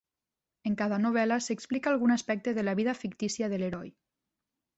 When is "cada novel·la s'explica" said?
0.79-1.91